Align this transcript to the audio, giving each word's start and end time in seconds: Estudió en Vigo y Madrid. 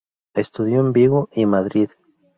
Estudió 0.33 0.79
en 0.79 0.93
Vigo 0.93 1.29
y 1.31 1.45
Madrid. 1.45 1.91